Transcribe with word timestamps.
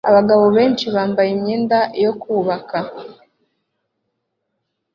Abagabo 0.09 0.45
benshi 0.57 0.85
bambaye 0.95 1.29
imyenda 1.37 1.79
yo 2.03 2.11
kubaka 2.21 2.77